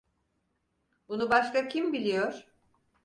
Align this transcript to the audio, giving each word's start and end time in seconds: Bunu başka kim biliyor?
Bunu 1.07 1.29
başka 1.29 1.67
kim 1.67 1.93
biliyor? 1.93 2.47